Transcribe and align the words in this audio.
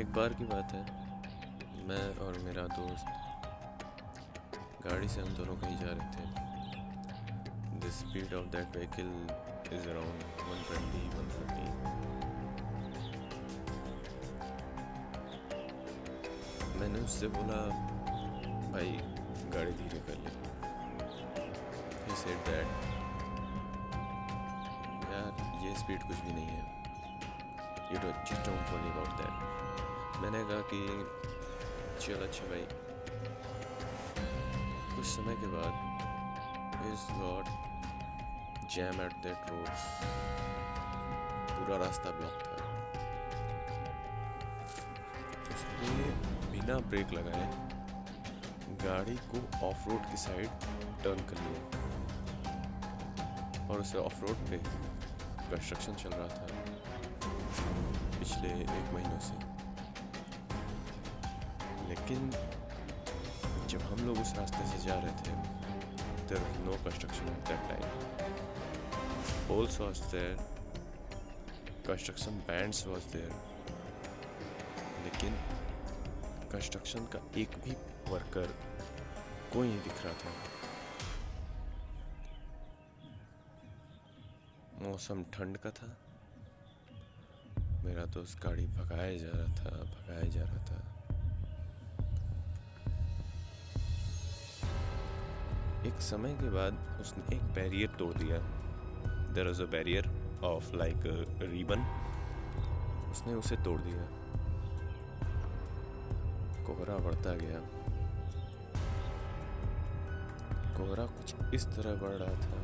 एक 0.00 0.12
बार 0.12 0.28
की 0.28 0.44
बात 0.44 0.72
है। 0.72 0.80
मैं 1.88 2.26
और 2.26 2.38
मेरा 2.38 2.62
दोस्त 2.62 3.06
गाड़ी 4.86 5.08
से 5.08 5.20
हम 5.20 5.28
दोनों 5.28 5.56
कहीं 5.56 5.78
जा 5.78 5.86
रहे 5.86 6.06
थे। 6.14 6.24
The 7.80 7.90
speed 7.90 8.34
of 8.34 8.46
that 8.46 8.76
vehicle 8.76 9.10
is 9.76 9.88
around 9.88 10.22
120 10.44 11.02
130 11.14 11.98
मैंने 16.80 16.98
उससे 16.98 17.28
बोला, 17.28 17.60
भाई, 18.72 18.90
गाड़ी 19.54 19.72
धीरे 19.72 19.98
कर 19.98 20.16
ले। 20.18 20.30
He 22.06 22.14
said 22.16 22.40
that, 22.46 22.68
यार, 25.12 25.30
ये 25.66 25.74
स्पीड 25.78 26.02
कुछ 26.02 26.16
भी 26.16 26.32
नहीं 26.32 26.46
है। 26.46 26.62
You 27.92 27.98
don't 27.98 28.24
just 28.24 28.46
don't 28.46 28.70
worry 28.70 28.90
about 28.90 29.12
that 29.18 29.57
मैंने 30.20 30.42
कहा 30.44 30.62
कि 30.70 30.80
चल 32.00 32.22
अच्छा 32.24 32.44
भाई। 32.44 32.64
कुछ 34.94 35.06
समय 35.06 35.34
के 35.40 35.46
बाद 35.46 35.72
इस 36.92 37.02
got 37.18 37.44
jam 38.74 38.96
at 39.02 39.12
that 39.24 39.50
road 39.50 39.68
पूरा 41.50 41.76
रास्ता 41.84 42.10
ब्लॉक 42.10 42.38
था। 42.42 42.56
उसने 45.54 45.90
बिना 46.52 46.76
ब्रेक 46.88 47.08
लगाए 47.12 47.46
गाड़ी 48.84 49.16
को 49.30 49.38
ऑफ़ 49.68 49.88
रोड 49.88 50.02
की 50.10 50.16
साइड 50.16 50.50
टर्न 51.04 51.20
कर 51.30 51.38
लिया। 51.42 51.60
और 53.68 53.76
उसे 53.80 53.98
ऑफ़ 53.98 54.18
रोड 54.24 54.38
पे 54.50 54.56
कंस्ट्रक्शन 54.58 55.94
चल 55.94 56.10
रहा 56.10 56.28
था 56.28 56.46
पिछले 58.18 58.50
एक 58.62 58.92
महीनों 58.94 59.20
से। 59.20 59.47
लेकिन 61.88 62.30
जब 63.68 63.82
हम 63.82 64.06
लोग 64.06 64.20
उस 64.20 64.34
रास्ते 64.36 64.66
से 64.66 64.78
जा 64.86 64.94
रहे 64.94 65.12
थे 65.12 65.32
there 66.28 66.38
was 66.38 66.58
no 66.58 66.72
construction 66.84 67.28
at 67.28 67.48
that 67.48 67.68
time 67.68 67.82
poles 69.48 69.80
was 69.80 70.02
there 70.02 70.34
construction 71.86 72.38
bands 72.48 72.86
was 72.86 73.12
there 73.12 73.32
लेकिन 75.04 75.32
कंस्ट्रक्शन 76.52 77.06
का 77.06 77.20
एक 77.40 77.50
भी 77.64 77.72
वर्कर 78.10 78.54
कोई 79.52 79.68
नहीं 79.68 79.82
दिख 79.82 80.04
रहा 80.04 80.12
था। 80.12 80.32
मौसम 84.82 85.24
ठंड 85.32 85.56
का 85.56 85.70
था। 85.70 85.96
मेरा 87.84 88.04
दोस्त 88.04 88.38
गाड़ी 88.44 88.66
भगाया 88.66 89.16
जा 89.18 89.30
रहा 89.34 89.54
था, 89.56 89.70
भगाया 89.70 90.28
जा 90.28 90.42
रहा 90.42 90.64
था। 90.64 90.97
एक 95.88 96.00
समय 96.02 96.34
के 96.34 96.50
बाद 96.50 96.78
उसने 97.00 97.36
एक 97.36 97.42
बैरियर 97.54 97.90
तोड़ 97.98 98.12
दिया। 98.14 98.38
There 99.34 99.46
was 99.46 99.62
a 99.62 99.66
barrier 99.66 100.08
of 100.44 100.74
like 100.76 101.02
ribbon 101.42 101.80
उसने 103.10 103.34
उसे 103.34 103.56
तोड़ 103.56 103.80
दिया। 103.80 104.02
कोहरा 106.66 106.96
बढ़ता 106.98 107.32
गया। 107.34 107.60
कोहरा 110.76 111.04
कुछ 111.08 111.54
इस 111.54 111.66
तरह 111.66 111.94
बढ़ 112.02 112.16
रहा 112.20 112.34
था, 112.42 112.58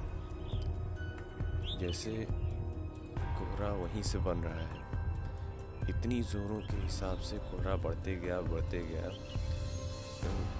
जैसे 1.78 2.12
कोहरा 2.30 3.70
वहीं 3.74 4.02
से 4.02 4.18
बन 4.18 4.42
रहा 4.42 4.64
है। 4.64 4.78
इतनी 5.90 6.20
जोरों 6.24 6.60
के 6.60 6.76
हिसाब 6.76 7.18
से 7.20 7.38
कोहरा 7.46 7.76
बढ़ते 7.78 8.16
गया 8.16 8.40
बढ़ते 8.42 8.78
गया। 8.82 9.08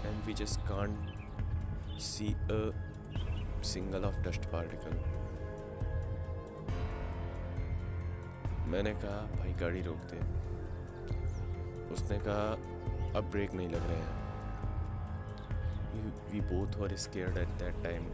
And 0.07 0.25
we 0.27 0.35
just 0.35 0.61
can't 0.61 1.24
see 2.01 2.35
a 2.35 2.73
single 3.63 4.05
of 4.05 4.17
dust 4.17 4.45
particle 4.45 4.97
मैंने 8.71 8.91
कहा, 8.91 9.21
भाई, 9.37 9.53
गाड़ी 9.53 9.83
रोक 9.83 9.97
दे। 9.97 10.19
उसने 11.95 12.19
कहा, 12.19 12.53
अब 13.19 13.31
ब्रेक 13.31 13.53
नहीं 13.55 13.69
लग 13.69 13.87
रहे 13.87 13.97
हैं। 13.97 14.23
We 16.33 16.41
both 16.41 16.77
were 16.77 16.97
scared 16.97 17.37
at 17.37 17.49
that 17.49 17.83
time 17.85 18.05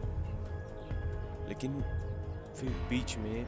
लेकिन 1.47 1.81
फिर 2.55 2.69
बीच 2.89 3.17
में 3.17 3.45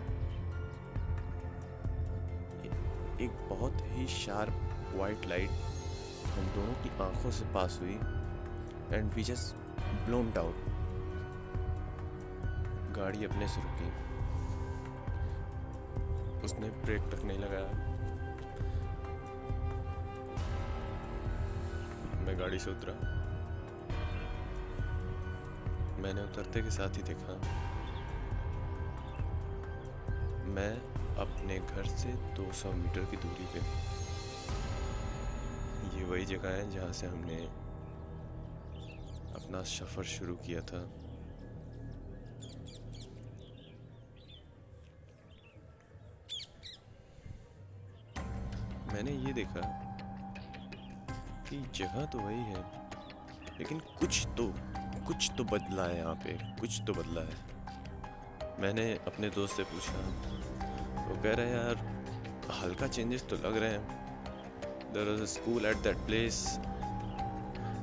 एक 3.22 3.32
बहुत 3.50 3.78
ही 3.82 4.08
शार्प 4.08 4.54
वाइट 4.96 5.26
लाइट 5.26 5.50
हम 6.26 6.46
दोनों 6.46 6.74
की 6.74 6.90
आँखों 7.04 7.32
से 7.32 7.46
पास 7.46 7.80
हुई। 7.82 8.00
And 8.98 9.14
we 9.14 9.24
just 9.24 9.63
blown 10.06 10.34
out 10.38 10.56
गाड़ी 12.98 13.26
अपने 13.26 13.48
से 13.48 13.62
रुकी। 13.62 13.90
उसने 16.44 16.70
ब्रेक 16.70 17.02
तक 17.02 17.24
नहीं 17.24 17.40
लगाया। 17.40 17.94
मैं 22.24 22.40
गाड़ी 22.40 22.60
से 22.60 22.72
उतरा। 22.72 22.94
मैंने 26.02 26.24
उतरते 26.24 26.62
के 26.62 26.72
साथ 26.72 26.90
ही 26.90 27.04
देखा। 27.04 27.34
मैं 30.46 30.82
अपने 31.16 31.60
घर 31.60 31.86
से 31.86 32.14
200 32.14 32.72
मीटर 32.72 33.06
की 33.06 33.18
दूरी 33.18 33.46
पे। 33.46 33.60
ये 35.98 36.04
वही 36.04 36.26
जगह 36.26 36.50
है 36.50 36.72
जहाँ 36.72 36.94
से 36.94 37.08
हमने 37.08 37.64
अपना 39.44 39.62
सफ़र 39.70 40.04
शुरू 40.08 40.36
किया 40.36 40.62
था। 40.62 40.80
मैंने 48.94 49.12
ये 49.26 49.34
देखा 49.34 49.62
कि 51.50 51.58
जगह 51.76 52.06
तो 52.06 52.20
वही 52.20 52.44
है, 52.44 52.64
लेकिन 53.60 53.80
कुछ 54.00 54.26
तो 54.38 54.48
कुछ 55.08 55.30
तो 55.38 55.44
बदला 55.44 55.86
है 55.86 55.98
यहाँ 55.98 56.16
पे, 56.16 56.38
कुछ 56.60 56.82
तो 56.88 56.94
बदला 56.94 57.22
है। 57.22 58.62
मैंने 58.62 58.92
अपने 59.08 59.30
दोस्त 59.30 59.58
से 59.58 59.64
पूछा, 59.64 60.04
वो 61.00 61.22
कह 61.24 61.34
रहे 61.34 61.46
हैं, 61.48 61.56
यार, 61.56 61.78
हल्का 62.62 62.88
चेंजेस 62.88 63.26
तो 63.30 63.36
लग 63.38 63.58
रहे 63.58 63.72
हैं। 63.72 64.94
There 64.94 65.10
was 65.10 65.22
a 65.22 65.26
school 65.34 65.66
at 65.66 65.78
that 65.84 65.98
place 66.06 66.46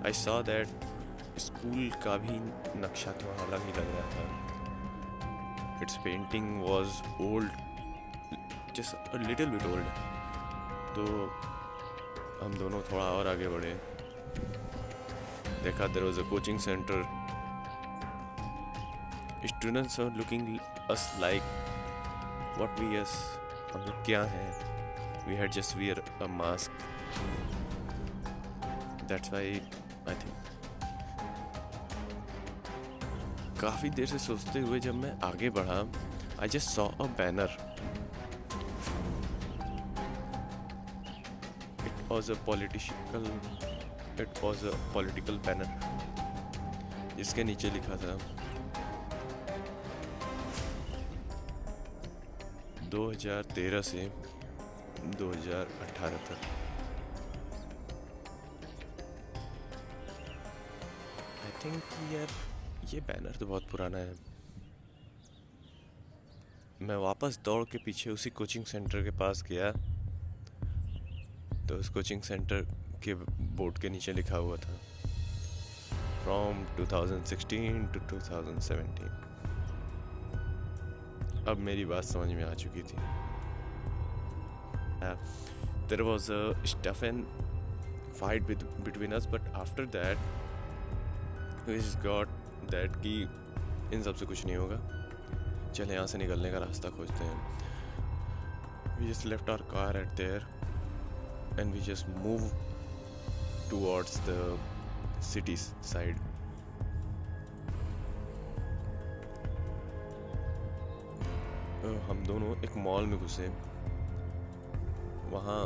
I 0.07 0.13
saw 0.17 0.43
that 0.43 0.90
school 1.41 1.91
का 2.05 2.17
भी 2.25 2.39
नक्शा 2.81 3.13
थोड़ा 3.23 3.43
अलग 3.45 3.67
ही 3.67 3.73
लग 3.73 3.95
रहा 3.95 4.07
था। 4.15 4.23
Its 5.83 5.97
painting 6.05 6.49
was 6.63 7.03
old 7.23 7.53
just 8.77 9.15
little 9.27 9.51
bit 9.51 9.65
old 9.67 9.87
तो 10.97 11.05
हम 12.43 12.55
दोनों 12.59 12.81
थोड़ा 12.83 13.05
और 13.05 13.29
आगे 13.29 13.49
बढ़े। 13.49 13.73
देखा 15.65 15.87
there 15.95 16.05
was 16.05 16.21
a 16.21 16.29
coaching 16.31 16.59
centre 16.59 17.03
students 19.49 20.01
are 20.01 20.11
looking 20.17 20.59
us 20.91 21.13
like 21.21 21.43
what 22.59 22.81
we 22.81 22.97
yes 22.97 23.13
हम 23.75 23.81
लोग 23.81 24.05
क्या 24.07 24.23
हैं? 24.31 25.27
We 25.27 25.35
had 25.37 25.51
just 25.53 25.77
wear 25.77 26.03
a 26.23 26.27
mask 26.37 26.71
that's 29.09 29.31
why 29.31 29.61
I 30.09 30.15
think 30.15 30.35
काफ़ी 33.61 33.89
देर 33.91 34.07
से 34.07 34.19
सोचते 34.19 34.61
हुए 34.61 34.79
जब 34.81 34.95
मैं 34.95 35.13
आगे 35.25 35.51
बढ़ा 35.57 35.79
I 36.43 36.49
just 36.49 36.69
saw 36.71 36.87
a 36.87 37.07
banner 37.19 37.57
it 41.87 42.11
was 42.11 42.33
a 42.33 42.35
political 42.47 43.27
it 44.21 44.43
was 44.43 44.67
a 44.67 44.73
political 44.97 45.39
banner 45.47 45.69
जिसके 47.17 47.45
नीचे 47.45 47.71
लिखा 47.71 47.97
था 48.05 48.19
2013 52.93 53.83
से 53.91 54.11
2018 55.19 56.17
तक. 56.29 56.47
आई 61.45 61.53
थिंक 61.65 61.83
यार 62.13 62.50
ये 62.85 63.01
बैनर 63.01 63.37
तो 63.37 63.47
बहुत 63.47 63.71
पुराना 63.71 63.99
है। 63.99 64.15
मैं 66.83 66.97
वापस 66.97 67.41
दौड़ 67.45 67.65
के 67.65 67.79
पीछे 67.79 68.11
उसी 68.11 68.31
कोचिंग 68.31 68.65
सेंटर 68.65 69.03
के 69.05 69.11
पास 69.11 69.43
गया 69.43 69.71
तो 71.69 71.75
उस 71.77 71.89
कोचिंग 71.89 72.23
सेंटर 72.23 72.61
के 73.05 73.15
बोर्ड 73.15 73.79
के 73.79 73.89
नीचे 73.89 74.13
लिखा 74.13 74.37
हुआ 74.37 74.57
था 74.57 74.77
फ्रॉम 76.23 76.65
2016 76.77 77.95
टू 77.95 78.01
2017 78.01 79.11
अब 81.49 81.57
मेरी 81.59 81.85
बात 81.85 82.05
समझ 82.05 82.29
में 82.29 82.45
आ 82.45 82.55
चुकी 82.55 82.83
थी। 82.83 82.97
देर 85.91 86.03
stuff 86.65 87.03
and 87.03 87.25
fight 88.21 88.43
with, 88.49 88.63
between 88.85 89.13
us 89.13 89.27
but 89.27 89.43
after 89.55 89.87
that 89.87 90.17
we 91.67 91.81
that 92.71 92.97
कि 93.03 93.13
इन 93.95 94.03
सबसे 94.03 94.27
कुछ 94.27 94.45
नहीं 94.47 94.57
होगा। 94.57 94.81
चले 95.75 95.95
यहाँ 95.95 96.07
से 96.07 96.19
निकलने 96.19 96.51
का 96.51 96.59
रास्ता 96.59 96.89
खोजते 96.89 97.25
हैं। 97.25 97.39
We 98.99 99.07
just 99.11 99.27
left 99.33 99.51
our 99.53 99.63
car 99.73 99.93
at 99.99 100.11
there 100.17 100.43
and 101.59 101.75
we 101.75 101.81
just 101.87 102.09
moved 102.25 102.53
towards 103.71 104.19
the 104.29 104.41
city's 105.31 105.65
side. 105.93 106.21
हम 112.09 112.25
दोनों 112.27 112.57
एक 112.65 112.77
मॉल 112.77 113.07
में 113.07 113.19
घुसे। 113.21 113.49
वहाँ 115.31 115.61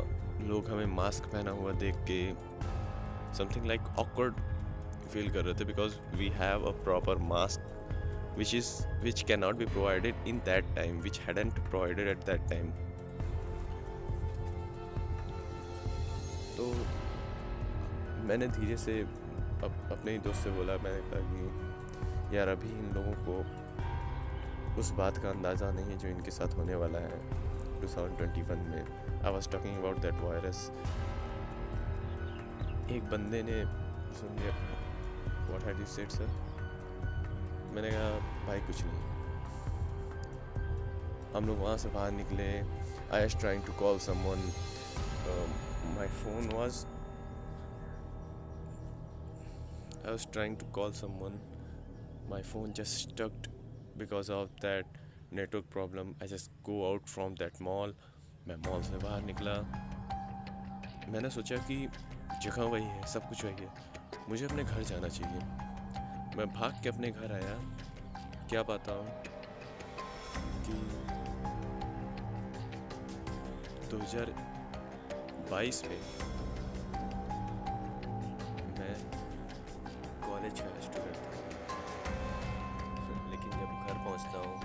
लोग 0.48 0.68
हमें 0.70 0.86
मास्क 0.86 1.24
पहना 1.24 1.50
हुआ 1.50 1.72
देख 1.84 1.96
के 2.10 2.18
समथिंग 3.38 3.66
लाइक 3.66 3.80
ऑकवर्ड 3.98 4.34
फील 5.04 5.30
कर 5.30 5.44
रहे 5.44 5.54
थे 5.54 5.64
because 5.64 5.98
we 6.16 6.28
have 6.28 6.64
a 6.64 6.70
proper 6.84 7.16
mask 7.16 8.34
which 8.38 8.54
is 8.54 8.70
which 9.02 9.22
can 9.22 9.40
not 9.40 9.56
be 9.56 9.66
provided 9.66 10.26
in 10.26 10.38
that 10.38 10.74
time 10.76 11.00
which 11.00 11.20
hadn't 11.20 11.58
provided 11.58 12.08
at 12.08 12.24
that 12.26 12.48
time 12.50 12.70
तो 16.56 16.72
मैंने 18.24 18.48
धीरे 18.48 18.76
से 18.76 19.00
अप, 19.00 19.72
अपने 19.92 20.12
ही 20.12 20.18
दोस्त 20.18 20.44
से 20.44 20.50
बोला 20.50 20.76
मैंने 20.76 21.00
कहा 21.10 21.20
कि 21.30 22.36
यार 22.36 22.48
अभी 22.48 22.68
इन 22.68 22.92
लोगों 22.94 23.12
को 23.28 24.80
उस 24.80 24.90
बात 24.90 25.18
का 25.18 25.30
अंदाज़ा 25.30 25.70
नहीं 25.70 25.84
है 25.84 25.98
जो 25.98 26.08
इनके 26.08 26.30
साथ 26.30 26.56
होने 26.56 26.74
वाला 26.74 26.98
है 26.98 27.18
2021 27.80 28.64
में। 28.68 29.20
I 29.24 29.32
was 29.32 29.50
talking 29.50 29.78
about 29.78 29.98
that 29.98 30.14
virus 30.14 30.70
एक 32.92 33.10
बंदे 33.10 33.42
ने 33.42 33.62
सुन 34.14 34.36
लिया। 34.40 34.73
What 35.54 35.64
had 35.64 35.80
you 35.80 35.86
said 35.96 36.08
sir 36.10 36.28
मैंने 37.74 37.90
कहा 37.90 38.08
भाई 38.46 38.60
कुछ 38.66 38.82
नहीं 38.84 39.12
हम 41.34 41.46
लोग 41.46 41.58
वहाँ 41.58 41.76
से 41.78 41.88
बाहर 41.90 42.10
निकले 42.12 42.48
I 43.12 43.22
is 43.22 43.36
trying 43.36 43.62
to 43.66 43.72
call 43.78 43.98
someone 44.08 44.50
my 45.96 46.08
phone 46.22 46.52
was 46.54 46.84
I 50.04 50.10
was 50.10 50.24
trying 50.26 50.54
to 50.56 50.66
call 50.66 50.90
someone. 50.92 51.36
My 52.30 52.42
phone 52.42 52.72
just 52.74 52.96
stuck 52.98 53.46
because 53.96 54.28
of 54.28 54.50
that 54.60 54.98
network 55.32 55.70
problem 55.70 56.10
I 56.20 56.26
just 56.26 56.50
go 56.62 56.74
out 56.88 57.08
from 57.08 57.36
that 57.36 57.60
mall 57.60 57.94
मैं 58.48 58.56
mall 58.66 58.82
से 58.82 58.98
बाहर 59.02 59.22
निकला 59.24 59.52
मैंने 61.12 61.30
सोचा 61.30 61.56
कि 61.68 61.76
जगह 62.42 62.62
वही 62.64 62.84
है 62.84 63.06
सब 63.12 63.28
कुछ 63.28 63.44
वही 63.44 63.64
है 63.64 63.68
मुझे 64.28 64.44
अपने 64.44 64.64
घर 64.64 64.82
जाना 64.82 65.08
चाहिए। 65.08 65.40
मैं 66.36 66.46
भाग 66.54 66.80
के 66.82 66.88
अपने 66.88 67.10
घर 67.10 67.32
आया। 67.32 67.54
क्या 68.48 68.62
पाता 68.62 68.92
हूँ? 68.92 69.08
कि 70.66 70.74
2022 73.88 75.82
में 75.84 76.00
मैं 78.78 78.94
कॉलेज 80.20 80.60
का 80.60 80.80
स्टूडेंट 80.80 81.16
था। 81.16 81.32
पहुँचता 84.04 84.38
हूँ 84.38 84.56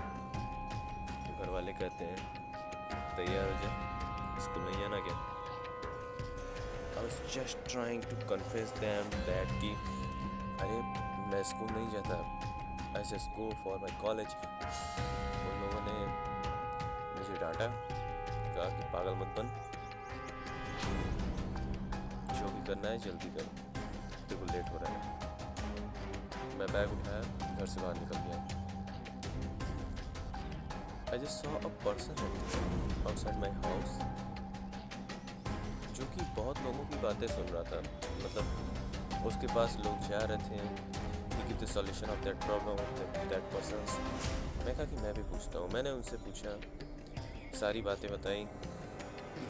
तो 1.26 1.44
घर 1.44 1.50
वाले 1.50 1.72
कहते 1.72 2.04
हैं, 2.04 2.18
तैयार 3.16 3.44
हो 3.44 3.54
जाए 3.62 4.40
स्कूल 4.40 4.62
नहीं 4.64 4.84
आना 4.84 4.98
क्या 5.00 5.16
I 7.00 7.06
was 7.06 7.14
just 7.14 7.70
trying 7.70 8.02
to 8.02 8.16
conference 8.16 8.70
them 8.70 9.04
that 9.04 9.48
कि, 9.48 9.70
अरे, 10.60 10.82
मैं 11.30 11.42
स्कूल 11.42 11.68
नहीं 11.70 11.90
जाता। 11.90 12.40
ऐसे 13.00 13.18
स्कूल 13.18 13.54
फॉर 13.54 13.78
माई 13.78 13.90
कॉलेज 13.90 14.26
उन 14.26 15.60
लोगों 15.60 15.80
ने 15.84 16.06
मुझे 17.18 17.40
डांटा। 17.40 17.66
कहा 18.54 18.78
कि, 18.78 18.92
पागल 18.92 19.14
मत 19.14 19.26
बन। 19.26 19.48
जो 22.38 22.46
भी 22.46 22.66
करना 22.66 22.88
है, 22.88 22.98
जल्दी 22.98 23.30
करो। 23.30 23.80
देखो 24.28 24.52
लेट 24.52 24.70
हो 24.70 24.78
रहा 24.78 24.92
है। 24.92 25.20
मैं 26.58 26.72
बैग 26.72 27.00
उठाया, 27.00 27.56
घर 27.56 27.66
से 27.66 27.80
बाहर 27.80 27.94
निकल 27.94 28.18
गया। 28.18 28.46
I 31.12 31.18
just 31.18 31.30
saw 31.30 31.50
a 31.50 31.72
person 31.72 32.12
outside 33.08 33.36
my 33.36 33.50
house 33.50 34.29
जो 36.10 36.16
कि 36.16 36.24
बहुत 36.36 36.58
लोगों 36.64 36.84
की 36.84 36.96
बातें 37.02 37.26
सुन 37.28 37.46
रहा 37.46 37.62
था। 37.62 37.78
मतलब 38.24 38.44
उसके 39.26 39.46
पास 39.54 39.76
लोग 39.84 40.08
जा 40.08 40.18
रहे 40.18 40.38
थे, 40.38 40.58
कि 41.48 41.54
the 41.54 41.66
solution 41.68 42.10
of 42.10 42.20
that 42.24 42.36
problem 42.44 42.72
of 42.72 43.28
that 43.28 43.44
person 43.54 43.78
मैं 44.66 44.74
कहा 44.76 44.84
कि 44.84 44.96
मैं 44.96 45.12
भी 45.14 45.22
पूछता 45.30 45.58
हूँ। 45.58 45.68
मैंने 45.72 45.90
उनसे 45.90 46.16
पूछा, 46.16 46.50
सारी 47.60 47.80
बातें 47.82 48.10
बताई 48.10 48.46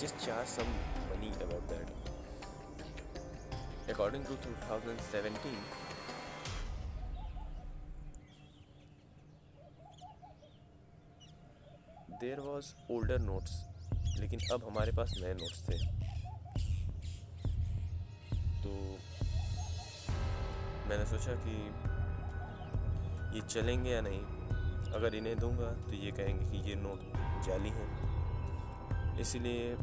just 0.00 0.16
charge 0.26 0.48
some 0.48 0.68
money 1.10 1.30
about 1.42 1.64
that 1.68 1.86
according 3.90 4.24
to 4.24 4.34
2017 4.36 5.56
there 12.20 12.40
was 12.40 12.66
older 12.92 13.18
notes 13.20 13.52
लेकिन 14.20 14.40
अब 14.52 14.64
हमारे 14.68 14.92
पास 14.92 15.14
नए 15.22 15.34
नोट्स 15.34 15.60
थे। 15.68 15.99
मैंने 20.90 21.06
सोचा 21.06 21.32
कि 21.32 21.56
ये 23.36 23.40
चलेंगे 23.40 23.90
या 23.90 24.00
नहीं? 24.00 24.20
अगर 24.92 25.14
इन्हें 25.14 25.38
दूँगा 25.38 25.66
तो 25.66 25.92
ये 25.92 26.10
कहेंगे 26.10 26.44
कि 26.50 26.70
ये 26.70 26.74
नोट 26.74 27.00
जाली 27.46 27.68
हैं। 27.68 29.18
इसलिए 29.20 29.76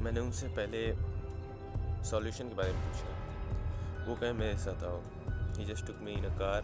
मैंने 0.00 0.20
उनसे 0.20 0.48
पहले 0.48 0.82
सॉल्यूशन 2.04 2.48
के 2.48 2.54
बारे 2.54 2.72
में 2.72 2.82
पूछा। 2.82 3.08
वो 4.04 4.16
कहें, 4.16 4.32
मेरे 4.32 4.58
साथ 4.58 4.84
आओ। 4.84 5.00
He 5.58 5.64
just 5.64 5.86
took 5.86 5.96
me 6.00 6.12
in 6.12 6.24
a 6.24 6.34
car 6.38 6.62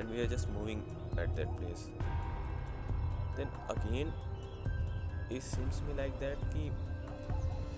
and 0.00 0.10
we 0.10 0.20
are 0.20 0.26
just 0.26 0.48
moving 0.48 0.82
at 1.20 1.28
that 1.28 1.48
place 1.48 1.88
then 3.36 3.48
again 3.48 4.12
it 5.24 5.42
seems 5.42 5.76
me 5.84 5.92
like 5.98 6.16
that 6.22 6.42
कि, 6.54 6.68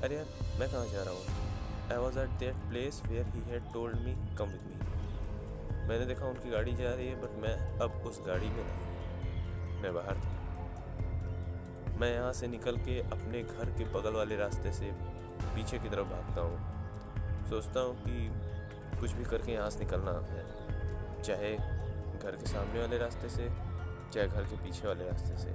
अरे 0.04 0.16
यार, 0.16 0.26
मैं 0.60 0.72
कहाँ 0.72 0.86
जा 0.86 1.02
रहा 1.02 1.14
हूँ? 1.14 1.45
I 1.92 1.98
was 1.98 2.18
at 2.18 2.30
that 2.38 2.54
place 2.68 3.02
where 3.06 3.26
he 3.26 3.40
had 3.50 3.72
told 3.72 3.96
me 3.96 4.12
come 4.38 4.44
with 4.44 4.62
me 4.66 5.86
मैंने 5.88 6.06
देखा 6.06 6.26
उनकी 6.26 6.50
गाड़ी 6.50 6.74
जा 6.76 6.94
रही 6.94 7.08
है 7.08 7.20
बट 7.22 7.38
मैं 7.42 7.56
अब 7.80 8.02
उस 8.06 8.20
गाड़ी 8.26 8.48
में 8.48 8.64
नहीं 8.64 9.82
मैं 9.82 9.92
बाहर 9.94 10.16
था। 10.16 10.34
मैं 12.00 12.12
यहाँ 12.14 12.32
से 12.32 12.46
निकल 12.46 12.76
के 12.76 12.98
अपने 13.00 13.42
घर 13.42 13.70
के 13.78 13.84
बगल 13.92 14.14
वाले 14.14 14.36
रास्ते 14.36 14.72
से 14.72 14.90
पीछे 15.54 15.78
की 15.78 15.88
तरफ़ 15.88 16.08
भागता 16.08 16.40
हूँ। 16.40 17.46
सोचता 17.48 17.80
हूँ 17.80 17.94
कि 18.02 18.98
कुछ 19.00 19.12
भी 19.12 19.24
करके 19.24 19.52
यहाँ 19.52 19.70
से 19.70 19.78
निकलना 19.78 20.12
है। 20.30 21.22
चाहे 21.22 21.54
घर 22.18 22.36
के 22.36 22.46
सामने 22.46 22.80
वाले 22.80 22.98
रास्ते 22.98 23.28
से, 23.28 23.48
चाहे 24.12 24.26
घर 24.28 24.44
के 24.44 24.56
पीछे 24.56 24.88
वाले 24.88 25.08
रास्ते 25.08 25.38
से। 25.38 25.54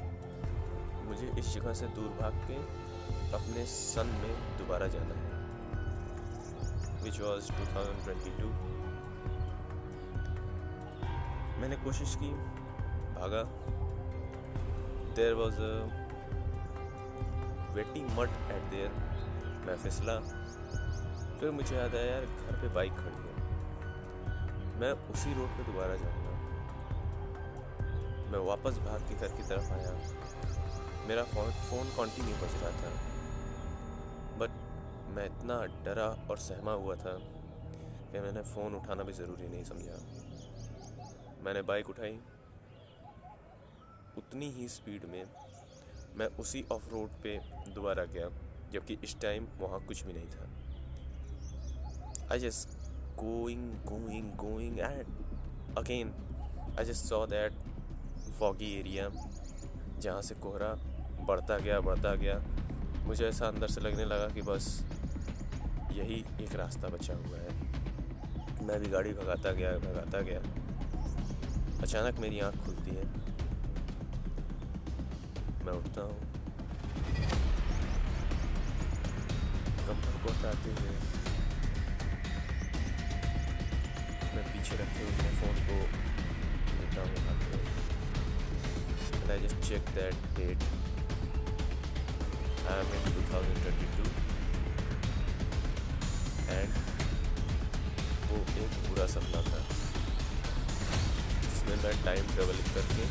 मुझे 1.08 1.32
इस 1.40 1.54
जगह 1.54 1.74
से 1.74 1.88
दूर 1.88 2.10
भाग 2.22 2.34
के 2.48 2.58
अपने 3.36 3.66
सन 3.66 4.08
में 4.22 4.58
दोबारा 4.58 4.88
जाना 4.88 5.14
है। 5.14 5.41
टू 7.02 7.76
थाउज़ेंड 7.76 8.04
ट्वेंटी 8.04 8.30
मैंने 11.62 11.76
कोशिश 11.76 12.16
की, 12.16 12.32
भागा। 13.14 13.44
There 15.14 15.34
was 15.34 15.56
a 15.56 16.02
waiting 17.74 18.10
mat 18.10 18.30
at 18.30 18.62
there 18.62 18.92
मैं 19.68 19.78
फिसला। 19.78 20.20
फिर 21.40 21.52
मुझे 21.52 21.76
याद 21.76 21.96
आया, 21.96 22.06
यार, 22.06 22.26
घर 22.26 22.62
पे 22.62 22.68
बाइक 22.68 22.92
खड़ी 22.92 23.16
है। 23.16 23.36
मैं 24.80 25.10
उसी 25.10 25.34
रोड 25.34 25.48
पे 25.48 25.64
दोबारा 25.64 25.96
जाऊँगा। 25.96 26.32
मैं 28.32 28.40
वापस 28.40 28.78
भाग 28.78 29.00
के 29.02 29.16
घर 29.16 29.28
की 29.28 29.44
तरफ़ 29.44 29.72
आया। 29.72 29.92
मेरा 31.08 31.24
फ़ोन 31.24 31.52
फ़ोन 31.52 31.96
कॉन्टिन्यू 31.98 32.36
बज 32.36 32.64
रहा 32.64 32.72
था। 32.72 33.11
मैं 35.12 35.26
इतना 35.26 35.56
डरा 35.86 36.08
और 36.30 36.38
सहमा 36.38 36.72
हुआ 36.74 36.96
था 36.96 37.14
कि 38.12 38.20
मैंने 38.20 38.42
फ़ोन 38.44 38.76
उठाना 38.76 39.04
भी 39.04 39.14
ज़रूरी 39.14 39.48
नहीं 39.48 39.64
समझा। 39.64 39.98
मैंने 41.46 41.62
बाइक 41.62 41.90
उठाई। 41.90 42.20
उतनी 44.18 44.50
ही 44.52 44.68
स्पीड 44.70 45.06
में 45.06 45.24
मैं 46.18 46.28
उसी 46.40 46.64
ऑफ़ 46.72 46.90
रोड 46.90 47.10
पे 47.24 47.38
दोबारा 47.74 48.04
गया, 48.06 48.30
जबकि 48.74 48.98
इस 49.04 49.20
टाइम 49.22 49.48
वहाँ 49.60 49.80
कुछ 49.86 50.04
भी 50.06 50.14
नहीं 50.14 50.28
था। 50.28 50.48
I 52.32 52.40
just 52.40 52.70
going 53.20 53.72
going 53.86 54.32
going 54.38 54.80
and 54.80 55.78
again 55.78 56.14
I 56.80 56.86
just 56.86 57.06
saw 57.06 57.26
that 57.26 57.54
foggy 58.40 58.74
area 58.80 59.10
जहाँ 60.00 60.22
से 60.22 60.36
कोहरा 60.36 60.74
बढ़ता 61.28 61.58
गया 61.58 61.80
बढ़ता 61.82 62.14
गया। 62.16 62.42
मुझे 63.06 63.28
ऐसा 63.28 63.48
अंदर 63.48 63.68
से 63.68 63.82
लगने 63.82 64.06
लगा 64.06 64.28
कि 64.28 64.42
बस 64.42 64.66
यही 65.98 66.18
एक 66.42 66.56
रास्ता 66.56 66.88
बचा 66.88 67.14
हुआ 67.14 67.38
है। 67.38 68.66
मैं 68.68 68.80
भी 68.80 68.90
गाड़ी 68.90 69.14
भगाता 69.14 69.52
गया 69.52 69.72
भगाता 69.86 70.22
गया। 70.22 70.42
अचानक 71.82 72.20
मेरी 72.20 72.40
आँख 72.40 72.58
खुलती 72.66 72.96
है। 72.96 73.06
मैं 75.66 75.74
उठता 75.74 76.02
हूँ। 76.02 76.20
कंपन 79.88 80.20
को 80.24 80.34
हटाते 80.34 80.70
हुए 80.72 80.92
मैं 84.36 84.44
पीछे 84.52 84.76
रखे 84.76 85.04
हुए 85.04 85.36
फ़ोन 85.40 85.64
को 85.68 85.80
लेता 86.80 87.02
हूँ 87.02 87.28
हाथ 87.28 87.50
में 87.52 87.82
and 89.22 89.32
I 89.32 89.38
just 89.38 89.62
check 89.62 89.86
that 89.96 90.16
date. 90.36 90.64
I 92.68 92.80
am 92.80 92.86
in 92.86 93.14
2022 93.14 94.31
and 96.52 96.74
वो 98.32 98.38
एक 98.64 98.78
बुरा 98.88 99.06
सपना 99.14 99.42
था 99.50 99.60
जिसमें 101.42 101.76
मैं 101.84 101.94
टाइम 102.06 102.34
ट्रेवल 102.34 102.62
करके 102.76 103.06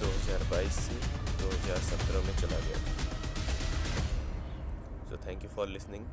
2022 0.00 0.80
से 0.80 0.96
2017 1.42 2.26
में 2.26 2.34
चला 2.40 2.58
गया। 2.66 2.78
So 5.10 5.16
thank 5.26 5.44
you 5.44 5.50
for 5.56 5.68
listening 5.68 6.04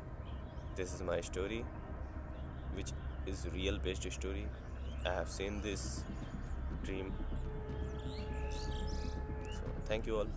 this 0.76 0.94
is 0.94 1.02
my 1.10 1.22
story 1.22 1.62
which 2.76 2.92
is 3.28 3.46
real 3.54 3.78
based 3.84 4.08
story 4.18 4.44
I 4.44 5.14
have 5.14 5.26
seen 5.36 5.60
this 5.62 5.84
dream 6.84 7.10
thank 9.90 10.08
you 10.08 10.16
all 10.16 10.28